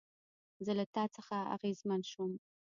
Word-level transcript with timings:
زه 0.65 0.71
له 0.79 0.85
تا 0.95 1.03
څخه 1.15 1.35
اغېزمن 1.55 2.01
شوم 2.11 2.31